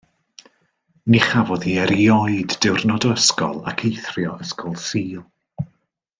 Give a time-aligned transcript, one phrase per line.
[1.15, 5.23] Ni chafodd hi erioed diwrnod o ysgol ac eithrio Ysgol Sul.